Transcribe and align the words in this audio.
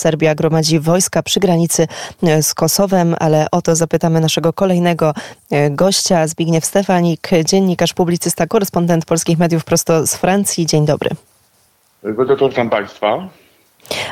Serbia 0.00 0.34
gromadzi 0.34 0.80
wojska 0.80 1.22
przy 1.22 1.40
granicy 1.40 1.86
e, 2.22 2.42
z 2.42 2.54
Kosowem, 2.54 3.14
ale 3.18 3.46
o 3.52 3.62
to 3.62 3.76
zapytamy 3.76 4.20
naszego 4.20 4.52
kolejnego 4.52 5.14
e, 5.50 5.70
gościa, 5.70 6.26
Zbigniew 6.26 6.64
Stefanik, 6.64 7.30
dziennikarz, 7.44 7.92
publicysta, 7.94 8.46
korespondent 8.46 9.04
polskich 9.04 9.38
mediów 9.38 9.64
prosto 9.64 10.06
z 10.06 10.14
Francji. 10.14 10.66
Dzień 10.66 10.86
dobry. 10.86 11.10
Witam 12.48 12.70
Państwa 12.70 13.28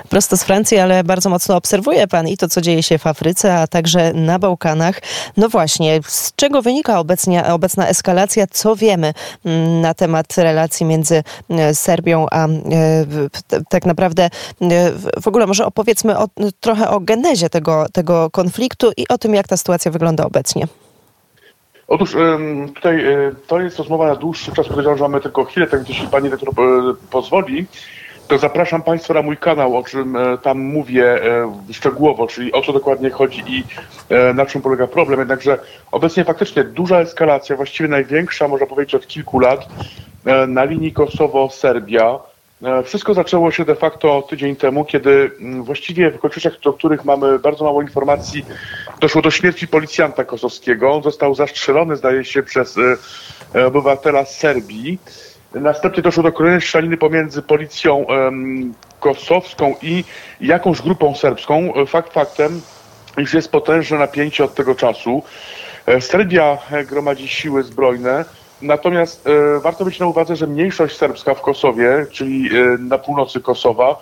prosto 0.09 0.37
z 0.37 0.45
Francji, 0.45 0.79
ale 0.79 1.05
bardzo 1.05 1.31
mocno 1.31 1.57
obserwuje 1.57 2.07
pan 2.07 2.29
i 2.29 2.37
to, 2.37 2.49
co 2.49 2.61
dzieje 2.61 2.83
się 2.83 2.99
w 2.99 3.07
Afryce, 3.07 3.55
a 3.55 3.67
także 3.67 4.13
na 4.13 4.39
Bałkanach. 4.39 5.01
No 5.37 5.49
właśnie, 5.49 6.01
z 6.07 6.33
czego 6.37 6.63
wynika 6.63 6.99
obecnie, 7.01 7.47
obecna 7.47 7.89
eskalacja? 7.89 8.47
Co 8.47 8.77
wiemy 8.77 9.15
mm, 9.45 9.81
na 9.81 9.95
temat 9.95 10.39
relacji 10.39 10.87
między 10.87 11.23
e, 11.51 11.75
Serbią 11.75 12.27
a 12.31 12.47
e, 12.47 12.51
tak 13.69 13.87
naprawdę 13.87 14.25
e, 14.25 14.31
w 15.21 15.29
ogóle 15.29 15.47
może 15.47 15.67
opowiedzmy 15.67 16.19
o, 16.19 16.29
trochę 16.61 16.91
o 16.91 17.01
genezie 17.01 17.51
tego, 17.51 17.87
tego 17.93 18.31
konfliktu 18.31 18.93
i 18.97 19.09
o 19.09 19.19
tym, 19.19 19.35
jak 19.35 19.49
ta 19.49 19.57
sytuacja 19.57 19.91
wygląda 19.91 20.27
obecnie. 20.27 20.67
Otóż 21.89 22.17
tutaj 22.75 23.05
to 23.47 23.61
jest 23.61 23.79
rozmowa 23.79 24.07
na 24.07 24.17
dłuższy 24.17 24.53
czas. 24.53 24.69
Powiedziałam, 24.69 24.99
że 24.99 25.05
mamy 25.05 25.21
tylko 25.21 25.45
chwilę, 25.45 25.67
tak 25.67 25.89
jeśli 25.89 26.09
pani 26.09 26.29
rektor 26.29 26.51
pozwoli, 27.11 27.67
to 28.29 28.39
zapraszam 28.39 28.83
Państwa 28.83 29.15
na 29.15 29.23
mój 29.23 29.37
kanał, 29.37 29.77
o 29.77 29.83
czym 29.83 30.17
e, 30.17 30.39
tam 30.39 30.59
mówię 30.59 31.25
e, 31.25 31.53
szczegółowo, 31.73 32.27
czyli 32.27 32.53
o 32.53 32.63
co 32.63 32.73
dokładnie 32.73 33.11
chodzi 33.11 33.43
i 33.47 33.65
e, 34.09 34.35
na 34.35 34.47
czym 34.47 34.63
polega 34.63 34.87
problem. 34.87 35.21
Jednakże 35.21 35.59
obecnie 35.93 36.25
faktycznie 36.25 36.65
duża 36.65 37.01
eskalacja, 37.01 37.57
właściwie 37.57 37.89
największa, 37.89 38.49
można 38.49 38.67
powiedzieć, 38.67 38.95
od 38.95 39.07
kilku 39.07 39.41
lat 39.41 39.69
na 40.49 40.65
linii 40.65 40.93
Kosowo-Serbia. 40.93 42.19
Wszystko 42.85 43.15
zaczęło 43.15 43.51
się 43.51 43.65
de 43.65 43.75
facto 43.75 44.23
tydzień 44.23 44.57
temu, 44.57 44.85
kiedy 44.85 45.31
właściwie 45.61 46.11
w 46.11 46.17
okolicznościach, 46.17 46.61
do 46.61 46.73
których 46.73 47.05
mamy 47.05 47.39
bardzo 47.39 47.65
mało 47.65 47.83
informacji, 47.83 48.47
doszło 49.01 49.23
do 49.23 49.31
śmierci 49.31 49.69
policjanta 49.69 50.25
kosowskiego. 50.25 50.93
On 50.93 51.03
został 51.03 51.35
zastrzelony, 51.35 51.97
zdaje 51.97 52.25
się, 52.25 52.43
przez 52.43 52.77
obywatela 53.67 54.25
Serbii. 54.25 54.99
Następnie 55.55 56.03
doszło 56.03 56.23
do 56.23 56.33
kolejnej 56.33 56.61
strzeliny 56.61 56.97
pomiędzy 56.97 57.43
policją 57.43 58.07
kosowską 59.01 59.75
i 59.83 60.05
jakąś 60.41 60.83
grupą 60.83 61.15
serbską. 61.15 61.73
Fakt 61.87 62.13
faktem, 62.13 62.61
iż 63.19 63.35
jest 63.35 63.53
potężne 63.53 63.99
napięcie 63.99 64.45
od 64.45 64.55
tego 64.55 64.75
czasu. 64.75 65.23
E, 65.87 66.01
Serbia 66.01 66.59
gromadzi 66.89 67.29
siły 67.29 67.63
zbrojne, 67.63 68.25
natomiast 68.63 69.27
e, 69.27 69.61
warto 69.61 69.85
mieć 69.85 69.99
na 69.99 70.07
uwadze, 70.07 70.37
że 70.37 70.47
mniejszość 70.47 70.97
serbska 70.97 71.35
w 71.35 71.41
Kosowie, 71.41 72.07
czyli 72.13 72.59
e, 72.59 72.79
na 72.79 72.99
północy 72.99 73.41
Kosowa, 73.41 74.01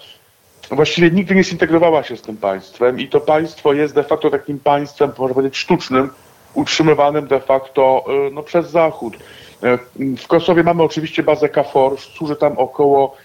właściwie 0.70 1.10
nigdy 1.10 1.34
nie 1.34 1.44
zintegrowała 1.44 2.02
się 2.02 2.16
z 2.16 2.22
tym 2.22 2.36
państwem 2.36 3.00
i 3.00 3.08
to 3.08 3.20
państwo 3.20 3.72
jest 3.72 3.94
de 3.94 4.04
facto 4.04 4.30
takim 4.30 4.58
państwem, 4.58 5.12
można 5.18 5.34
powiedzieć, 5.34 5.56
sztucznym, 5.56 6.10
utrzymywanym 6.54 7.26
de 7.26 7.40
facto 7.40 8.04
e, 8.08 8.30
no, 8.30 8.42
przez 8.42 8.70
Zachód. 8.70 9.16
E, 9.62 9.78
w 10.16 10.26
Kosowie 10.26 10.62
mamy 10.62 10.82
oczywiście 10.82 11.22
bazę 11.22 11.48
KFOR, 11.48 12.00
służy 12.00 12.36
tam 12.36 12.58
około 12.58 13.16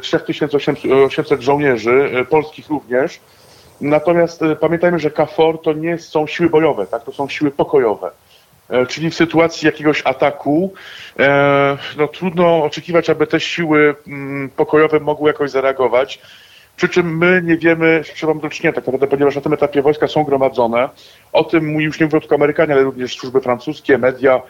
3800 0.00 1.32
e, 1.32 1.42
żołnierzy, 1.42 2.10
e, 2.14 2.24
polskich 2.24 2.68
również. 2.68 3.20
Natomiast 3.80 4.40
pamiętajmy, 4.60 4.98
że 4.98 5.10
KFOR 5.10 5.62
to 5.62 5.72
nie 5.72 5.98
są 5.98 6.26
siły 6.26 6.50
bojowe, 6.50 6.86
tak? 6.86 7.04
to 7.04 7.12
są 7.12 7.28
siły 7.28 7.50
pokojowe. 7.50 8.10
Czyli 8.88 9.10
w 9.10 9.14
sytuacji 9.14 9.66
jakiegoś 9.66 10.02
ataku 10.04 10.72
no, 11.96 12.08
trudno 12.08 12.64
oczekiwać, 12.64 13.10
aby 13.10 13.26
te 13.26 13.40
siły 13.40 13.94
mm, 14.06 14.50
pokojowe 14.50 15.00
mogły 15.00 15.30
jakoś 15.30 15.50
zareagować. 15.50 16.20
Przy 16.78 16.88
czym 16.88 17.18
my 17.18 17.42
nie 17.44 17.56
wiemy, 17.56 18.02
z 18.04 18.14
czym 18.14 18.28
mamy 18.28 18.40
do 18.40 18.50
czynienia 18.50 18.74
tak 18.74 18.86
naprawdę, 18.86 19.06
ponieważ 19.06 19.34
na 19.34 19.40
tym 19.40 19.52
etapie 19.52 19.82
wojska 19.82 20.08
są 20.08 20.24
gromadzone. 20.24 20.88
O 21.32 21.44
tym 21.44 21.72
mówi 21.72 21.84
już 21.84 22.00
nie 22.00 22.08
tylko 22.08 22.34
Amerykanie, 22.34 22.72
ale 22.72 22.82
również 22.82 23.16
służby 23.18 23.40
francuskie, 23.40 23.98
media, 23.98 24.42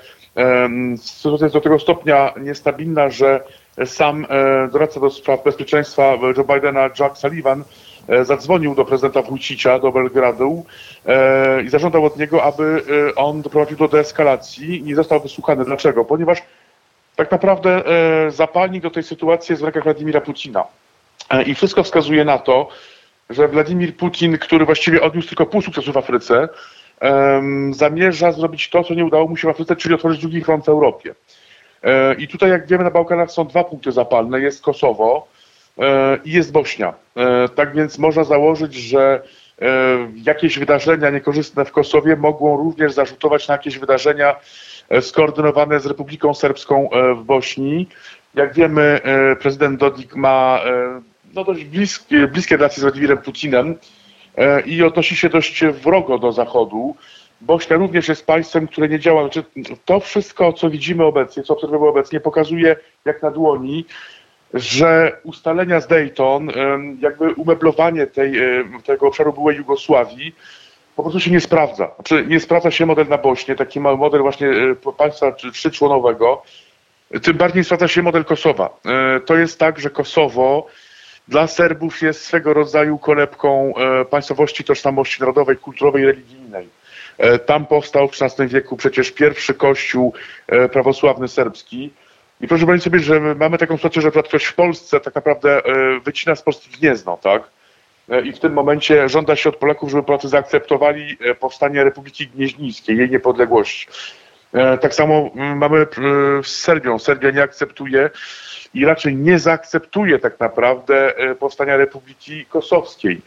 Sytuacja 1.02 1.44
jest 1.44 1.54
do 1.54 1.60
tego 1.60 1.78
stopnia 1.78 2.32
niestabilna, 2.40 3.10
że 3.10 3.40
sam 3.84 4.26
e, 4.28 4.68
doradca 4.72 5.00
do 5.00 5.10
spraw 5.10 5.44
bezpieczeństwa 5.44 6.18
Joe 6.36 6.44
Bidena, 6.44 6.90
Jack 7.00 7.18
Sullivan, 7.18 7.64
e, 8.08 8.24
zadzwonił 8.24 8.74
do 8.74 8.84
prezydenta 8.84 9.22
Wójcicza, 9.22 9.78
do 9.78 9.92
Belgradu 9.92 10.64
e, 11.06 11.62
i 11.62 11.68
zażądał 11.68 12.04
od 12.04 12.18
niego, 12.18 12.42
aby 12.42 12.82
on 13.16 13.42
doprowadził 13.42 13.76
do 13.76 13.88
deeskalacji 13.88 14.78
i 14.78 14.82
nie 14.82 14.94
został 14.94 15.20
wysłuchany. 15.20 15.64
Dlaczego? 15.64 16.04
Ponieważ 16.04 16.42
tak 17.16 17.30
naprawdę 17.30 17.82
zapalnik 18.28 18.82
do 18.82 18.90
tej 18.90 19.02
sytuacji 19.02 19.52
jest 19.52 19.62
w 19.62 19.64
rękach 19.64 19.84
Władimira 19.84 20.20
Putina. 20.20 20.64
I 21.46 21.54
wszystko 21.54 21.82
wskazuje 21.82 22.24
na 22.24 22.38
to, 22.38 22.68
że 23.30 23.48
Władimir 23.48 23.96
Putin, 23.96 24.38
który 24.38 24.64
właściwie 24.64 25.02
odniósł 25.02 25.28
tylko 25.28 25.46
pół 25.46 25.62
sukcesu 25.62 25.92
w 25.92 25.96
Afryce, 25.96 26.48
zamierza 27.70 28.32
zrobić 28.32 28.70
to, 28.70 28.84
co 28.84 28.94
nie 28.94 29.04
udało 29.04 29.28
mu 29.28 29.36
się 29.36 29.48
w 29.48 29.50
Afryce, 29.50 29.76
czyli 29.76 29.94
otworzyć 29.94 30.20
drugi 30.20 30.44
front 30.44 30.64
w 30.64 30.68
Europie. 30.68 31.14
E, 31.82 32.14
I 32.14 32.28
tutaj, 32.28 32.50
jak 32.50 32.66
wiemy, 32.66 32.84
na 32.84 32.90
Bałkanach 32.90 33.30
są 33.30 33.46
dwa 33.46 33.64
punkty 33.64 33.92
zapalne. 33.92 34.40
Jest 34.40 34.62
Kosowo 34.62 35.28
e, 35.78 36.18
i 36.24 36.32
jest 36.32 36.52
Bośnia. 36.52 36.94
E, 37.16 37.48
tak 37.48 37.74
więc 37.74 37.98
można 37.98 38.24
założyć, 38.24 38.74
że 38.74 39.22
jakieś 40.24 40.58
wydarzenia 40.58 41.10
niekorzystne 41.10 41.64
w 41.64 41.72
Kosowie 41.72 42.16
mogą 42.16 42.56
również 42.56 42.92
zarzutować 42.92 43.48
na 43.48 43.54
jakieś 43.54 43.78
wydarzenia 43.78 44.36
skoordynowane 45.00 45.80
z 45.80 45.86
Republiką 45.86 46.34
Serbską 46.34 46.88
w 47.16 47.24
Bośni. 47.24 47.86
Jak 48.34 48.54
wiemy, 48.54 49.00
prezydent 49.40 49.80
Dodik 49.80 50.16
ma 50.16 50.60
no, 51.34 51.44
dość 51.44 51.64
bliskie, 51.64 52.26
bliskie 52.26 52.56
relacje 52.56 52.80
z 52.80 52.82
Władimirem 52.82 53.18
Putinem 53.18 53.74
i 54.66 54.82
odnosi 54.82 55.16
się 55.16 55.28
dość 55.28 55.64
wrogo 55.64 56.18
do 56.18 56.32
Zachodu. 56.32 56.96
Bośnia 57.40 57.76
również 57.76 58.08
jest 58.08 58.26
państwem, 58.26 58.68
które 58.68 58.88
nie 58.88 58.98
działa. 58.98 59.22
Znaczy, 59.22 59.44
to 59.84 60.00
wszystko, 60.00 60.52
co 60.52 60.70
widzimy 60.70 61.04
obecnie, 61.04 61.42
co 61.42 61.54
obserwujemy 61.54 61.88
obecnie, 61.88 62.20
pokazuje 62.20 62.76
jak 63.04 63.22
na 63.22 63.30
dłoni, 63.30 63.84
że 64.54 65.20
ustalenia 65.22 65.80
z 65.80 65.86
Dayton, 65.86 66.50
jakby 67.00 67.32
umeblowanie 67.32 68.06
tej, 68.06 68.32
tego 68.84 69.06
obszaru 69.06 69.32
byłej 69.32 69.56
Jugosławii, 69.56 70.34
po 70.98 71.02
prostu 71.02 71.20
się 71.20 71.30
nie 71.30 71.40
sprawdza. 71.40 71.90
Znaczy, 71.94 72.24
nie 72.28 72.40
sprawdza 72.40 72.70
się 72.70 72.86
model 72.86 73.08
na 73.08 73.18
Bośnie, 73.18 73.56
taki 73.56 73.80
model 73.80 74.20
właśnie 74.20 74.48
e, 74.48 74.92
państwa 74.96 75.32
trzyczłonowego. 75.32 76.42
Tym 77.22 77.36
bardziej 77.36 77.64
sprawdza 77.64 77.88
się 77.88 78.02
model 78.02 78.24
Kosowa. 78.24 78.76
E, 78.86 79.20
to 79.20 79.36
jest 79.36 79.58
tak, 79.58 79.78
że 79.78 79.90
Kosowo 79.90 80.66
dla 81.28 81.46
Serbów 81.46 82.02
jest 82.02 82.24
swego 82.24 82.54
rodzaju 82.54 82.98
kolebką 82.98 83.74
e, 83.76 84.04
państwowości, 84.04 84.64
tożsamości 84.64 85.20
narodowej, 85.20 85.56
kulturowej 85.56 86.04
religijnej. 86.04 86.68
E, 87.18 87.38
tam 87.38 87.66
powstał 87.66 88.08
w 88.08 88.22
XVI 88.22 88.48
wieku 88.48 88.76
przecież 88.76 89.10
pierwszy 89.10 89.54
kościół 89.54 90.14
e, 90.46 90.68
prawosławny 90.68 91.28
serbski. 91.28 91.90
I 92.40 92.48
proszę 92.48 92.66
powiedzieć 92.66 92.84
sobie, 92.84 93.00
że 93.00 93.20
mamy 93.20 93.58
taką 93.58 93.76
sytuację, 93.76 94.02
że 94.02 94.10
ktoś 94.10 94.44
w 94.44 94.54
Polsce 94.54 95.00
tak 95.00 95.14
naprawdę 95.14 95.62
wycina 96.04 96.36
z 96.36 96.42
Polski 96.42 96.70
gniezno, 96.80 97.16
tak? 97.22 97.42
I 98.24 98.32
w 98.32 98.40
tym 98.40 98.52
momencie 98.52 99.08
żąda 99.08 99.36
się 99.36 99.48
od 99.48 99.56
Polaków, 99.56 99.90
żeby 99.90 100.02
Polacy 100.02 100.28
zaakceptowali 100.28 101.18
powstanie 101.40 101.84
Republiki 101.84 102.26
Gnieźnieńskiej, 102.26 102.96
jej 102.96 103.10
niepodległość. 103.10 103.88
Tak 104.80 104.94
samo 104.94 105.30
mamy 105.34 105.86
z 106.42 106.46
Serbią. 106.46 106.98
Serbia 106.98 107.30
nie 107.30 107.42
akceptuje 107.42 108.10
i 108.74 108.84
raczej 108.84 109.16
nie 109.16 109.38
zaakceptuje 109.38 110.18
tak 110.18 110.40
naprawdę 110.40 111.16
e, 111.16 111.34
powstania 111.34 111.76
Republiki 111.76 112.46
Kosowskiej. 112.46 113.20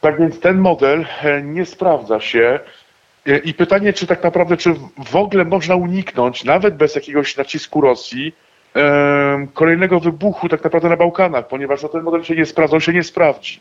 Tak 0.00 0.18
więc 0.18 0.40
ten 0.40 0.58
model 0.58 1.06
e, 1.22 1.42
nie 1.42 1.66
sprawdza 1.66 2.20
się. 2.20 2.60
E, 3.26 3.38
I 3.38 3.54
pytanie, 3.54 3.92
czy 3.92 4.06
tak 4.06 4.22
naprawdę, 4.22 4.56
czy 4.56 4.74
w 5.10 5.16
ogóle 5.16 5.44
można 5.44 5.76
uniknąć, 5.76 6.44
nawet 6.44 6.76
bez 6.76 6.94
jakiegoś 6.94 7.36
nacisku 7.36 7.80
Rosji, 7.80 8.34
kolejnego 9.54 10.00
wybuchu 10.00 10.48
tak 10.48 10.64
naprawdę 10.64 10.88
na 10.88 10.96
Bałkanach, 10.96 11.48
ponieważ 11.48 11.82
no, 11.82 11.88
ten 11.88 12.02
model 12.02 12.22
się 12.24 12.36
nie 12.36 12.46
sprawdza, 12.46 12.76
on 12.76 12.80
się 12.80 12.92
nie 12.92 13.02
sprawdzi. 13.02 13.60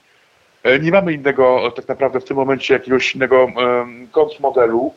Nie 0.81 0.91
mamy 0.91 1.13
innego 1.13 1.71
tak 1.75 1.87
naprawdę 1.87 2.19
w 2.19 2.25
tym 2.25 2.37
momencie 2.37 2.73
jakiegoś 2.73 3.15
innego 3.15 3.47
kontrmodelu. 4.11 4.93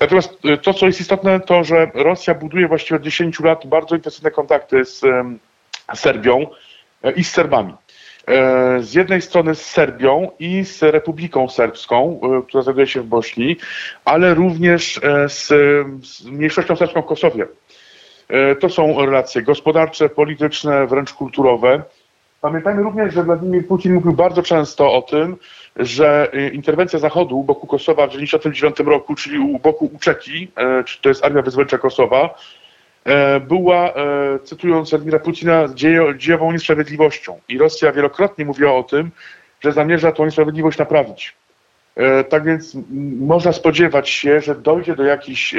Natomiast 0.00 0.44
y, 0.44 0.58
to, 0.58 0.74
co 0.74 0.86
jest 0.86 1.00
istotne, 1.00 1.40
to, 1.40 1.64
że 1.64 1.90
Rosja 1.94 2.34
buduje 2.34 2.68
właściwie 2.68 2.96
od 2.96 3.02
10 3.02 3.40
lat 3.40 3.66
bardzo 3.66 3.96
intensywne 3.96 4.30
kontakty 4.30 4.84
z 4.84 5.02
Serbią 5.94 6.46
e, 7.02 7.12
i 7.12 7.24
z 7.24 7.30
Serbami. 7.30 7.74
E, 8.28 8.82
z 8.82 8.94
jednej 8.94 9.22
strony 9.22 9.54
z 9.54 9.66
Serbią 9.66 10.30
i 10.38 10.64
z 10.64 10.82
Republiką 10.82 11.48
Serbską, 11.48 12.20
e, 12.22 12.42
która 12.42 12.62
znajduje 12.62 12.86
się 12.86 13.00
w 13.00 13.06
Bośni, 13.06 13.56
ale 14.04 14.34
również 14.34 15.00
z, 15.28 15.46
z 16.06 16.24
mniejszością 16.24 16.76
serbską 16.76 17.02
w 17.02 17.06
Kosowie. 17.06 17.46
To 18.60 18.68
są 18.68 19.06
relacje 19.06 19.42
gospodarcze, 19.42 20.08
polityczne, 20.08 20.86
wręcz 20.86 21.12
kulturowe. 21.12 21.82
Pamiętajmy 22.46 22.82
również, 22.82 23.14
że 23.14 23.22
Władimir 23.22 23.66
Putin 23.66 23.94
mówił 23.94 24.12
bardzo 24.12 24.42
często 24.42 24.92
o 24.92 25.02
tym, 25.02 25.36
że 25.76 26.28
y, 26.34 26.48
interwencja 26.48 26.98
Zachodu 26.98 27.38
u 27.38 27.44
boku 27.44 27.66
Kosowa 27.66 28.06
w 28.06 28.10
1999 28.10 28.90
roku, 28.90 29.14
czyli 29.14 29.38
u 29.38 29.58
boku 29.58 29.90
Uczeki, 29.94 30.48
e, 30.56 30.84
to 31.00 31.08
jest 31.08 31.24
Armia 31.24 31.42
Wyzwoleńcza 31.42 31.78
Kosowa, 31.78 32.34
e, 33.04 33.40
była, 33.40 33.94
e, 33.94 33.94
cytując 34.44 34.90
Władimira 34.90 35.18
Putina, 35.18 35.68
dziejową 36.16 36.52
niesprawiedliwością. 36.52 37.40
I 37.48 37.58
Rosja 37.58 37.92
wielokrotnie 37.92 38.44
mówiła 38.44 38.74
o 38.74 38.82
tym, 38.82 39.10
że 39.60 39.72
zamierza 39.72 40.12
tą 40.12 40.24
niesprawiedliwość 40.24 40.78
naprawić. 40.78 41.34
Tak 42.28 42.44
więc 42.44 42.76
można 43.20 43.52
spodziewać 43.52 44.10
się, 44.10 44.40
że 44.40 44.54
dojdzie 44.54 44.96
do 44.96 45.04
jakichś, 45.04 45.54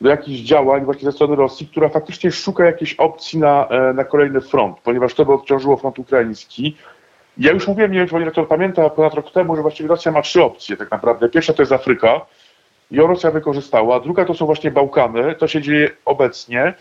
do 0.00 0.10
jakichś 0.10 0.40
działań 0.40 0.84
właśnie 0.84 1.04
ze 1.04 1.12
strony 1.12 1.36
Rosji, 1.36 1.66
która 1.66 1.88
faktycznie 1.88 2.30
szuka 2.30 2.64
jakiejś 2.64 2.94
opcji 2.94 3.38
na, 3.38 3.68
na 3.94 4.04
kolejny 4.04 4.40
front, 4.40 4.78
ponieważ 4.78 5.14
to 5.14 5.24
by 5.24 5.32
odciążyło 5.32 5.76
front 5.76 5.98
ukraiński. 5.98 6.76
Ja 7.38 7.52
już 7.52 7.68
mówiłem, 7.68 7.92
nie 7.92 7.98
wiem, 7.98 8.06
czy 8.06 8.12
pani 8.12 8.24
rektor 8.24 8.48
pamięta, 8.48 8.90
ponad 8.90 9.14
rok 9.14 9.32
temu, 9.32 9.56
że 9.56 9.62
właściwie 9.62 9.88
Rosja 9.88 10.12
ma 10.12 10.22
trzy 10.22 10.42
opcje 10.42 10.76
tak 10.76 10.90
naprawdę. 10.90 11.28
Pierwsza 11.28 11.52
to 11.52 11.62
jest 11.62 11.72
Afryka, 11.72 12.20
ją 12.90 13.06
Rosja 13.06 13.30
wykorzystała, 13.30 14.00
druga 14.00 14.24
to 14.24 14.34
są 14.34 14.46
właśnie 14.46 14.70
Bałkany, 14.70 15.34
to 15.34 15.48
się 15.48 15.62
dzieje 15.62 15.90
obecnie, 16.04 16.74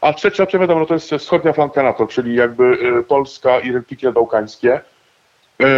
a 0.00 0.12
trzecia 0.12 0.42
opcja 0.42 0.58
wiadomo, 0.58 0.80
no 0.80 0.86
to 0.86 0.94
jest 0.94 1.10
wschodnia 1.10 1.52
flanka 1.52 1.82
NATO, 1.82 2.06
czyli 2.06 2.34
jakby 2.34 2.64
y, 3.00 3.02
Polska 3.02 3.60
i 3.60 3.72
Republiki 3.72 4.12
Bałkańskie. 4.12 4.80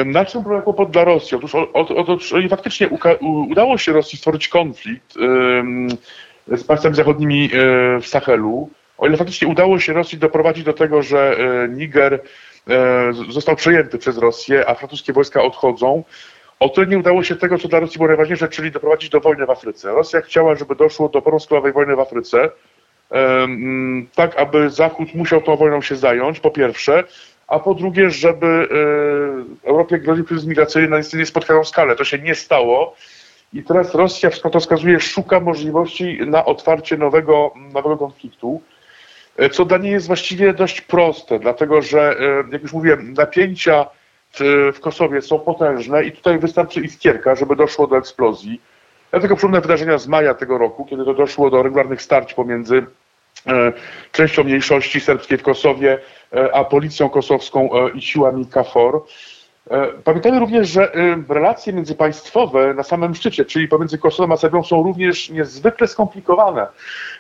Na 0.07 0.25
czym 0.25 0.45
polega 0.45 0.63
kłopot 0.63 0.91
dla 0.91 1.05
Rosji? 1.05 1.37
Otóż, 1.37 1.55
otóż 1.73 2.35
faktycznie 2.51 2.89
udało 3.51 3.79
się 3.79 3.93
Rosji 3.93 4.19
stworzyć 4.19 4.49
konflikt 4.49 5.15
z 6.49 6.65
państwami 6.65 6.95
zachodnimi 6.95 7.45
y, 7.45 8.01
w 8.01 8.07
Sahelu. 8.07 8.71
O 8.99 9.07
ile 9.07 9.17
faktycznie 9.17 9.49
udało 9.49 9.79
się 9.79 9.93
Rosji 9.93 10.19
doprowadzić 10.19 10.65
do 10.65 10.73
tego, 10.73 11.03
że 11.03 11.37
y, 11.65 11.69
Niger 11.69 12.23
został 13.31 13.57
przejęty 13.57 13.99
przez 13.99 14.19
Rosję, 14.19 14.69
a 14.69 14.75
francuskie 14.75 15.13
wojska 15.13 15.43
odchodzą, 15.43 16.05
o 16.61 16.69
tyle 16.69 16.87
nie 16.87 16.99
udało 16.99 17.23
się 17.23 17.37
tego, 17.37 17.59
co 17.59 17.69
dla 17.69 17.81
Rosji 17.81 17.99
było 17.99 18.09
najważniejsze, 18.09 18.49
czyli 18.49 18.71
doprowadzić 18.71 19.11
do 19.11 19.21
wojny 19.21 19.47
w 19.47 19.51
Afryce. 19.51 19.93
Rosja 19.93 20.21
chciała, 20.21 20.55
żeby 20.55 20.77
doszło 20.77 21.09
do 21.09 21.23
porąsklowej 21.23 21.73
wojny 21.73 21.97
w 21.97 22.01
Afryce, 22.01 22.51
tak 24.15 24.37
aby 24.37 24.71
Zachód 24.71 25.15
musiał 25.15 25.43
tą 25.43 25.57
wojną 25.57 25.83
się 25.83 25.97
zająć, 25.97 26.41
po 26.41 26.51
pierwsze, 26.51 27.05
a 27.49 27.59
po 27.59 27.75
drugie, 27.75 28.11
żeby 28.11 28.69
e, 29.65 29.69
Europie 29.69 29.99
groził 29.99 30.25
kryzys 30.25 30.47
migracyjny 30.47 30.89
na 30.89 31.19
niespotkaną 31.19 31.65
skalę. 31.65 31.97
To 31.97 32.05
się 32.05 32.19
nie 32.19 32.35
stało. 32.35 32.97
I 33.53 33.63
teraz 33.63 33.95
Rosja, 33.95 34.31
wszystko 34.31 34.51
to 34.51 34.61
wskazuje, 34.61 35.01
szuka 35.01 35.41
możliwości 35.41 36.19
na 36.27 36.45
otwarcie 36.45 36.97
nowego, 36.97 37.53
nowego 37.57 37.97
konfliktu, 37.97 38.63
e, 39.37 39.51
co 39.51 39.65
dla 39.65 39.79
niej 39.79 39.93
jest 39.93 40.07
właściwie 40.07 40.53
dość 40.53 40.81
proste, 40.81 41.39
dlatego 41.39 41.83
że, 41.83 42.17
e, 42.21 42.45
jak 42.53 42.63
już 42.63 42.73
mówiłem, 42.73 43.13
napięcia 43.13 43.87
w, 44.73 44.81
Kosowie 44.81 45.23
są 45.23 45.39
potężne 45.39 46.05
i 46.05 46.13
tutaj 46.13 46.39
wystarczy 46.39 46.81
iskierka, 46.81 47.35
żeby 47.35 47.57
doszło 47.57 47.87
do 47.87 47.99
eksplozji. 47.99 48.61
Dlatego 49.11 49.37
przypomnę 49.37 49.61
wydarzenia 49.61 49.99
z 49.99 50.07
maja 50.07 50.35
tego 50.35 50.59
roku, 50.59 50.85
kiedy 50.85 51.05
to 51.05 51.15
doszło 51.15 51.51
do 51.51 51.63
regularnych 51.63 52.03
starć 52.03 52.35
pomiędzy 52.35 52.87
e, 53.47 53.73
częścią 54.13 54.45
mniejszości 54.45 55.01
serbskiej 55.01 55.39
w 55.39 55.43
Kosowie, 55.43 55.99
a 56.53 56.65
policją 56.65 57.09
kosowską 57.09 57.71
i 57.95 58.03
siłami 58.03 58.47
KFOR. 58.47 59.05
E, 59.71 59.87
pamiętajmy 60.05 60.39
również, 60.41 60.69
że 60.69 60.95
e, 60.95 61.23
relacje 61.29 61.73
międzypaństwowe 61.73 62.75
na 62.75 62.83
samym 62.83 63.15
szczycie, 63.15 63.45
czyli 63.45 63.69
pomiędzy 63.69 63.99
Kosowem 63.99 64.33
a 64.33 64.37
Serbią 64.37 64.63
są 64.63 64.83
również 64.83 65.31
niezwykle 65.31 65.89
skomplikowane. 65.89 66.67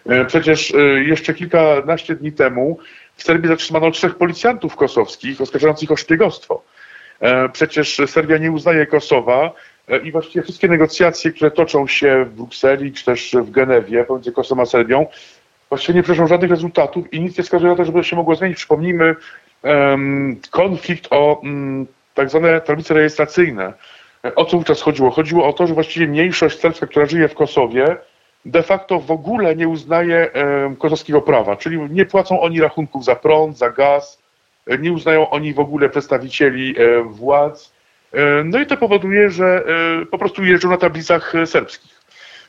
E, 0.06 0.24
przecież 0.24 0.72
jeszcze 1.06 1.34
kilkanaście 1.34 2.14
dni 2.14 2.32
temu 2.32 2.78
w 3.16 3.22
Serbii 3.22 3.48
zatrzymano 3.48 3.90
trzech 3.90 4.14
policjantów 4.14 4.76
kosowskich 4.76 5.40
oskarżających 5.40 5.90
o 5.90 5.96
szpiegostwo. 5.96 6.62
E, 7.20 7.48
przecież 7.48 8.00
Serbia 8.06 8.38
nie 8.38 8.52
uznaje 8.52 8.86
Kosowa 8.86 9.52
i 10.02 10.12
właściwie 10.12 10.42
wszystkie 10.42 10.68
negocjacje, 10.68 11.32
które 11.32 11.50
toczą 11.50 11.86
się 11.86 12.24
w 12.24 12.34
Brukseli 12.34 12.92
czy 12.92 13.04
też 13.04 13.36
w 13.42 13.50
Genewie 13.50 14.04
pomiędzy 14.04 14.32
Kosowem 14.32 14.62
a 14.62 14.66
Serbią, 14.66 15.06
właściwie 15.68 15.94
nie 15.94 16.02
przynoszą 16.02 16.26
żadnych 16.26 16.50
rezultatów 16.50 17.12
i 17.12 17.20
nic 17.20 17.38
nie 17.38 17.44
wskazuje 17.44 17.70
na 17.70 17.76
to, 17.76 17.84
żeby 17.84 18.04
się 18.04 18.16
mogło 18.16 18.34
zmienić. 18.34 18.58
Przypomnijmy 18.58 19.14
um, 19.62 20.40
konflikt 20.50 21.06
o 21.10 21.40
um, 21.42 21.86
tak 22.16 22.30
zwane 22.30 22.60
tablice 22.60 22.94
rejestracyjne. 22.94 23.72
E, 24.24 24.34
o 24.34 24.44
co 24.44 24.56
wówczas 24.56 24.82
chodziło? 24.82 25.10
Chodziło 25.10 25.48
o 25.48 25.52
to, 25.52 25.66
że 25.66 25.74
właściwie 25.74 26.06
mniejszość 26.06 26.58
serbska, 26.58 26.86
która 26.86 27.06
żyje 27.06 27.28
w 27.28 27.34
Kosowie, 27.34 27.96
de 28.44 28.62
facto 28.62 29.00
w 29.00 29.10
ogóle 29.10 29.56
nie 29.56 29.68
uznaje 29.68 30.30
kosowskiego 30.78 31.22
prawa, 31.22 31.56
czyli 31.56 31.78
nie 31.90 32.06
płacą 32.06 32.40
oni 32.40 32.60
rachunków 32.60 33.04
za 33.04 33.16
prąd, 33.16 33.58
za 33.58 33.70
gaz, 33.70 34.22
nie 34.78 34.92
uznają 34.92 35.30
oni 35.30 35.54
w 35.54 35.60
ogóle 35.60 35.88
przedstawicieli 35.88 36.74
e, 36.78 37.02
władz. 37.02 37.72
E, 38.12 38.44
no 38.44 38.60
i 38.60 38.66
to 38.66 38.76
powoduje, 38.76 39.30
że 39.30 39.64
e, 40.02 40.06
po 40.06 40.18
prostu 40.18 40.44
jeżdżą 40.44 40.70
na 40.70 40.76
tablicach 40.76 41.32
serbskich. 41.44 41.96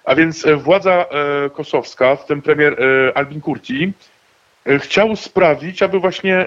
A 0.06 0.16
więc 0.16 0.46
władza 0.58 1.06
kosowska, 1.54 2.16
w 2.16 2.26
tym 2.26 2.42
premier 2.42 2.78
Albin 3.16 3.42
Kurti, 3.42 3.94
chciał 4.80 5.16
sprawić, 5.16 5.84
aby 5.84 6.00
właśnie 6.00 6.46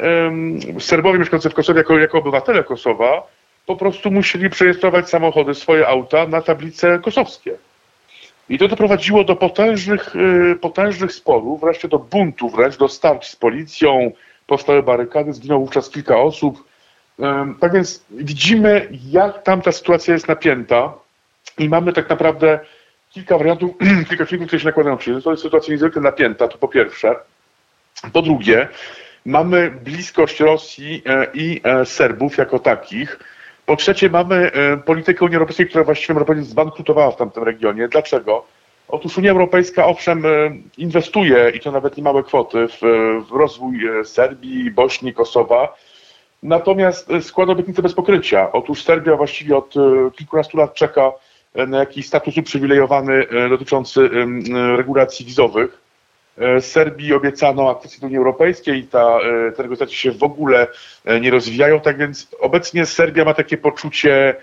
Serbowie 0.79 1.19
mieszkający 1.19 1.51
w 1.51 1.55
Kosowie 1.55 1.79
jako, 1.79 1.99
jako 1.99 2.19
obywatele 2.19 2.65
Kosowa 2.65 3.27
po 3.67 3.77
prostu 3.77 4.11
musieli 4.11 4.51
przerejestrować 4.51 5.09
samochody, 5.09 5.55
swoje 5.55 5.89
auta 5.89 6.27
na 6.27 6.43
tablice 6.43 6.99
kosowskie. 6.99 7.55
I 8.49 8.59
to 8.59 8.69
doprowadziło 8.69 9.25
do 9.25 9.37
potężnych, 9.37 10.15
potężnych 10.61 11.13
sporów, 11.13 11.61
wreszcie 11.61 11.89
do 11.89 11.99
buntu, 11.99 12.49
wręcz 12.49 12.77
do 12.77 12.89
starć 12.89 13.29
z 13.29 13.37
policją, 13.37 14.13
powstały 14.47 14.83
barykady, 14.83 15.33
zginęło 15.33 15.61
wówczas 15.61 15.91
kilka 15.91 16.17
osób. 16.17 16.65
Tak 17.61 17.73
więc 17.73 18.05
widzimy, 18.11 18.89
jak 19.11 19.43
tam 19.43 19.63
ta 19.63 19.73
sytuacja 19.73 20.15
jest 20.15 20.29
napięta 20.29 20.93
i 21.59 21.69
mamy 21.69 21.93
tak 21.93 22.11
naprawdę 22.11 22.61
kilka 23.11 23.39
wariantów, 23.39 23.71
kilka 24.09 24.27
czynników, 24.27 24.47
które 24.47 24.61
się 24.61 24.67
nakładają 24.67 24.97
przy 24.97 25.23
To 25.23 25.31
jest 25.31 25.43
sytuacja 25.43 25.73
niezwykle 25.73 26.03
napięta, 26.03 26.49
to 26.49 26.59
po 26.59 26.69
pierwsze. 26.69 27.17
Po 28.13 28.23
drugie, 28.23 28.69
mamy 29.27 29.71
bliskość 29.71 30.41
Rosji 30.41 31.03
e, 31.07 31.27
i 31.35 31.61
e, 31.65 31.87
Serbów 31.87 32.39
jako 32.39 32.59
takich. 32.59 33.19
Po 33.67 33.77
trzecie, 33.77 34.11
mamy 34.11 34.53
e, 34.53 34.77
politykę 34.77 35.25
Unii 35.25 35.37
Europejskiej, 35.37 35.69
która 35.69 35.85
właściwie, 35.85 36.15
można 36.15 36.27
powiedzieć, 36.27 36.51
zbankrutowała 36.51 37.11
w 37.11 37.17
tamtym 37.17 37.43
regionie. 37.43 37.89
Dlaczego? 37.89 38.47
Otóż 38.89 39.19
Unia 39.19 39.31
Europejska 39.31 39.87
owszem 39.87 40.23
inwestuje 40.79 41.53
i 41.55 41.61
to 41.61 41.73
nawet 41.73 41.97
niemałe 41.97 42.23
kwoty 42.23 42.69
w, 42.69 42.81
w 43.29 43.33
rozwój 43.33 43.81
Serbii, 44.05 44.71
Bośni, 44.71 45.15
Kosowa. 45.15 45.77
Natomiast 46.43 47.09
składa 47.21 47.53
obietnice 47.53 47.83
bez 47.83 47.95
pokrycia. 47.95 48.53
Otóż 48.53 48.83
Serbia 48.83 49.17
właściwie 49.17 49.57
od 49.57 49.75
kilkunastu 50.17 50.59
lat 50.59 50.75
czeka 50.75 51.13
na 51.55 51.79
jakiś 51.79 52.07
status 52.07 52.37
uprzywilejowany 52.37 53.27
dotyczący 53.51 54.11
regulacji 54.77 55.27
wizowych. 55.27 55.90
Serbii 56.61 57.15
obiecano 57.15 57.71
akcesję 57.71 58.01
do 58.01 58.07
Unii 58.07 58.19
Europejskiej 58.19 58.79
i 58.79 58.85
ta, 58.85 59.19
te 59.57 59.63
negocjacje 59.63 59.97
się 59.97 60.13
w 60.13 60.23
ogóle 60.23 60.67
nie 61.21 61.31
rozwijają, 61.31 61.81
tak 61.81 61.99
więc 61.99 62.29
obecnie 62.41 62.87
Serbia 62.87 63.25
ma 63.25 63.35
takie 63.35 63.59
poczucie 63.59 64.35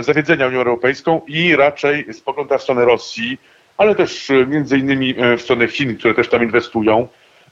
zawiedzenia 0.00 0.46
Unią 0.46 0.58
Europejską 0.58 1.20
i 1.26 1.56
raczej 1.56 2.14
spogląda 2.14 2.58
w 2.58 2.62
stronę 2.62 2.84
Rosji, 2.84 3.38
ale 3.76 3.94
też 3.94 4.30
e, 4.30 4.46
między 4.46 4.78
innymi 4.78 5.14
e, 5.18 5.36
w 5.36 5.42
stronę 5.42 5.68
Chin, 5.68 5.96
które 5.96 6.14
też 6.14 6.28
tam 6.28 6.42
inwestują. 6.42 7.08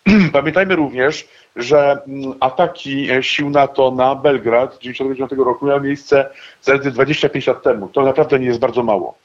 Pamiętajmy 0.33 0.77
również, 0.77 1.29
że 1.57 1.99
mm, 2.09 2.35
ataki 2.41 3.11
e, 3.11 3.23
sił 3.23 3.51
NATO 3.51 3.91
na 3.91 4.15
Belgrad 4.15 4.79
1999 4.79 5.47
roku 5.47 5.67
miały 5.67 5.81
miejsce 5.81 6.31
zaledwie 6.63 6.91
25 6.91 7.47
lat 7.47 7.63
temu. 7.63 7.89
To 7.89 8.03
naprawdę 8.03 8.39
nie 8.39 8.47
jest 8.47 8.61
bardzo 8.61 8.83
mało. 8.83 9.19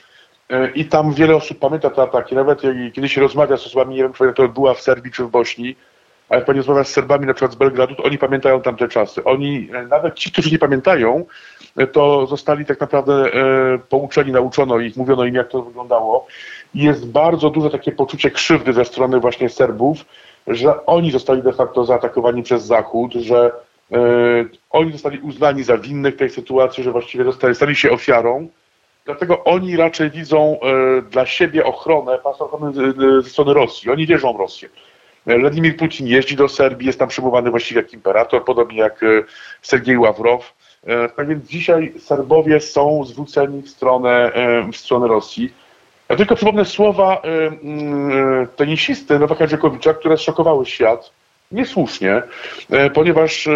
I 0.75 0.86
tam 0.86 1.13
wiele 1.13 1.36
osób 1.36 1.60
pamięta 1.60 1.89
te 1.89 2.01
ataki. 2.01 2.36
Nawet 2.36 2.62
kiedy 2.94 3.10
się 3.10 3.22
rozmawia 3.22 3.58
z 3.58 3.66
osobami, 3.66 3.96
nie 3.96 4.04
wiem, 4.04 4.13
czy 4.13 4.34
to 4.34 4.48
była 4.48 4.74
w 4.74 4.82
Serbii 4.82 5.12
czy 5.12 5.24
w 5.24 5.30
Bośni, 5.30 5.75
ale 6.30 6.39
jak 6.39 6.46
pani 6.46 6.58
rozmawia 6.58 6.84
z 6.84 6.89
Serbami 6.89 7.25
na 7.25 7.34
przykład 7.34 7.51
z 7.51 7.56
Belgradu, 7.56 7.96
to 7.96 8.04
oni 8.04 8.18
pamiętają 8.18 8.62
tamte 8.62 8.88
czasy. 8.88 9.24
Oni, 9.24 9.70
nawet 9.89 10.16
ci, 10.16 10.32
którzy 10.32 10.51
nie 10.51 10.60
pamiętają, 10.60 11.25
to 11.92 12.25
zostali 12.27 12.66
tak 12.66 12.80
naprawdę 12.80 13.32
pouczeni, 13.89 14.32
nauczono 14.32 14.80
ich, 14.80 14.98
mówiono 14.98 15.25
im, 15.25 15.36
jak 15.36 15.48
to 15.48 15.62
wyglądało 15.62 16.27
jest 16.75 17.08
bardzo 17.08 17.50
duże 17.50 17.70
takie 17.70 17.92
poczucie 17.92 18.32
krzywdy 18.32 18.74
ze 18.74 18.86
strony 18.86 19.20
właśnie 19.20 19.50
Serbów, 19.50 20.06
że 20.48 20.86
oni 20.86 21.12
zostali 21.12 21.42
de 21.42 21.54
facto 21.54 21.86
zaatakowani 21.86 22.44
przez 22.44 22.66
Zachód, 22.66 23.13
że 23.13 23.51
e, 23.92 23.98
oni 24.70 24.92
zostali 24.92 25.20
uznani 25.20 25.63
za 25.63 25.77
winnych 25.77 26.16
tej 26.16 26.30
sytuacji, 26.30 26.84
że 26.84 26.92
właściwie 26.92 27.24
zostali, 27.24 27.56
stali 27.56 27.75
się 27.75 27.92
ofiarą. 27.92 28.48
Dlatego 29.08 29.44
oni 29.44 29.78
raczej 29.78 30.12
widzą 30.12 30.60
e, 30.60 31.02
dla 31.02 31.26
siebie 31.26 31.66
ochronę, 31.66 32.20
pas 32.24 32.42
ochrony 32.42 32.74
ze 33.24 33.30
strony 33.30 33.54
Rosji. 33.54 33.92
Oni 33.92 34.08
wierzą 34.08 34.34
w 34.34 34.40
Rosję. 34.40 34.70
Władimir 35.40 35.78
Putin 35.78 36.08
jeździ 36.08 36.36
do 36.36 36.48
Serbii, 36.48 36.88
jest 36.88 37.00
tam 37.00 37.08
przyjmowany 37.08 37.50
właściwie 37.52 37.82
jak 37.82 37.94
imperator, 37.94 38.46
podobnie 38.46 38.78
jak 38.78 39.06
Sergiej 39.62 39.98
Ławrow. 39.98 40.54
Tak 41.16 41.28
więc 41.28 41.46
dzisiaj 41.46 41.94
Serbowie 42.00 42.60
są 42.60 43.04
zwróceni 43.04 43.62
w 43.62 43.70
stronę, 43.70 44.32
w 44.74 44.78
stronę 44.78 45.08
Rosji. 45.08 45.54
Ja 46.10 46.16
tylko 46.16 46.36
przypomnę 46.36 46.66
słowa 46.66 47.22
tenisisty 48.56 49.20
Nowaka 49.20 49.48
Dziokowicza, 49.48 49.94
które 49.94 50.18
zszokowały 50.18 50.66
świat. 50.66 51.12
Niesłusznie, 51.52 52.22
ponieważ 52.94 53.48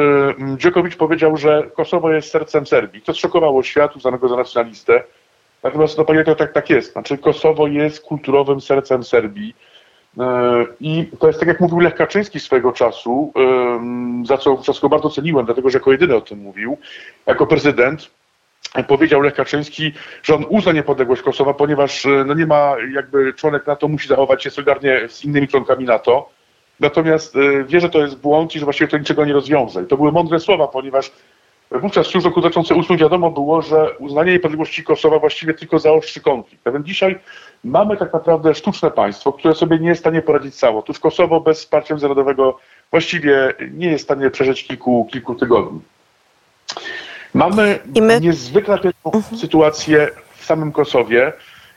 Dziokowicz 0.57 0.95
powiedział, 0.95 1.37
że 1.37 1.63
Kosowo 1.75 2.11
jest 2.11 2.31
sercem 2.31 2.67
Serbii. 2.67 3.01
To 3.01 3.13
zszokowało 3.13 3.63
świat, 3.63 3.95
uznanego 3.95 4.27
za 4.27 4.35
nacjonalistę. 4.35 5.03
Natomiast 5.63 5.97
no, 5.97 6.05
panie, 6.05 6.23
to 6.23 6.35
tak, 6.35 6.51
tak 6.51 6.69
jest. 6.69 6.91
Znaczy 6.91 7.17
Kosowo 7.17 7.67
jest 7.67 8.03
kulturowym 8.03 8.61
sercem 8.61 9.03
Serbii. 9.03 9.55
I 10.79 11.09
to 11.19 11.27
jest 11.27 11.39
tak, 11.39 11.47
jak 11.47 11.59
mówił 11.59 11.79
Lech 11.79 11.95
Kaczyński 11.95 12.39
swego 12.39 12.71
czasu, 12.71 13.33
za 14.25 14.37
co, 14.37 14.57
za 14.57 14.73
co 14.73 14.81
go 14.81 14.89
bardzo 14.89 15.09
ceniłem, 15.09 15.45
dlatego 15.45 15.69
że 15.69 15.77
jako 15.77 15.91
jedyny 15.91 16.15
o 16.15 16.21
tym 16.21 16.39
mówił, 16.39 16.77
jako 17.25 17.47
prezydent, 17.47 18.11
powiedział 18.87 19.21
Lech 19.21 19.33
Kaczyński, 19.33 19.93
że 20.23 20.35
on 20.35 20.45
uzna 20.49 20.71
niepodległość 20.71 21.21
Kosowa, 21.21 21.53
ponieważ 21.53 22.07
no 22.25 22.33
nie 22.33 22.45
ma 22.45 22.75
jakby 22.93 23.33
członek 23.33 23.67
NATO 23.67 23.87
musi 23.87 24.07
zachować 24.07 24.43
się 24.43 24.49
solidarnie 24.49 25.01
z 25.07 25.25
innymi 25.25 25.47
członkami 25.47 25.85
NATO. 25.85 26.29
Natomiast 26.79 27.35
wie, 27.65 27.79
że 27.79 27.89
to 27.89 28.01
jest 28.01 28.17
błąd 28.17 28.55
i 28.55 28.59
że 28.59 28.65
właściwie 28.65 28.87
to 28.87 28.97
niczego 28.97 29.25
nie 29.25 29.33
rozwiąże. 29.33 29.83
I 29.83 29.85
to 29.85 29.97
były 29.97 30.11
mądre 30.11 30.39
słowa, 30.39 30.67
ponieważ 30.67 31.11
Wówczas 31.71 32.13
już 32.13 32.23
w 32.23 32.25
roku 32.25 32.39
2008 32.41 32.97
wiadomo 32.97 33.31
było, 33.31 33.61
że 33.61 33.97
uznanie 33.97 34.31
niepodległości 34.31 34.83
Kosowa 34.83 35.19
właściwie 35.19 35.53
tylko 35.53 35.79
zaostrzy 35.79 36.21
konflikt. 36.21 36.67
A 36.67 36.71
więc 36.71 36.85
dzisiaj 36.85 37.19
mamy 37.63 37.97
tak 37.97 38.13
naprawdę 38.13 38.55
sztuczne 38.55 38.91
państwo, 38.91 39.33
które 39.33 39.55
sobie 39.55 39.79
nie 39.79 39.89
jest 39.89 39.99
w 39.99 40.03
stanie 40.03 40.21
poradzić 40.21 40.55
samo. 40.55 40.79
Otóż 40.79 40.99
Kosowo 40.99 41.41
bez 41.41 41.59
wsparcia 41.59 41.93
międzynarodowego 41.93 42.59
właściwie 42.91 43.53
nie 43.71 43.87
jest 43.87 44.03
w 44.03 44.07
stanie 44.07 44.29
przeżyć 44.29 44.67
kilku, 44.67 45.07
kilku 45.11 45.35
tygodni. 45.35 45.79
Mamy 47.33 47.79
my... 48.01 48.19
niezwykle 48.21 48.75
napiętą 48.75 49.11
mhm. 49.13 49.37
sytuację 49.37 50.09
w 50.35 50.45
samym 50.45 50.71
Kosowie 50.71 51.33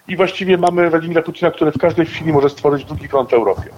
i 0.09 0.17
właściwie 0.17 0.59
mamy 0.59 0.91
Władimira 0.91 1.23
Putina, 1.23 1.51
który 1.51 1.73
w 1.73 1.79
każdej 1.79 2.07
chwili 2.07 2.33
może 2.33 2.51
stworzyć 2.51 2.85
drugi 2.85 3.09
front 3.09 3.31
w 3.31 3.35
Europie. 3.35 3.71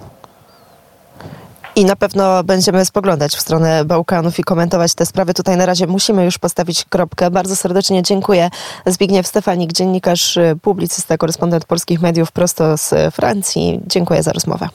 I 1.77 1.85
na 1.85 1.95
pewno 1.95 2.43
będziemy 2.43 2.85
spoglądać 2.85 3.35
w 3.35 3.41
stronę 3.41 3.85
Bałkanów 3.85 4.39
i 4.39 4.43
komentować 4.43 4.95
te 4.95 5.05
sprawy. 5.05 5.33
Tutaj 5.33 5.57
na 5.57 5.65
razie 5.65 5.87
musimy 5.87 6.25
już 6.25 6.37
postawić 6.37 6.85
kropkę. 6.85 7.31
Bardzo 7.31 7.55
serdecznie 7.55 8.03
dziękuję. 8.03 8.49
Zbigniew 8.85 9.27
Stefanik, 9.27 9.73
dziennikarz, 9.73 10.39
publicysta, 10.61 11.17
korespondent 11.17 11.65
polskich 11.65 12.01
mediów 12.01 12.31
prosto 12.31 12.77
z 12.77 13.15
Francji. 13.15 13.79
Dziękuję 13.87 14.23
za 14.23 14.31
rozmowę. 14.31 14.69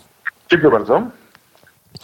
Dziękuję 0.50 0.72
bardzo. 0.72 1.02